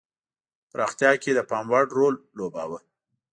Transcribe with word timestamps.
پراختیا 0.71 1.11
کې 1.21 1.31
د 1.35 1.39
پاموړ 1.49 1.85
رول 1.97 2.15
لوباوه. 2.37 2.79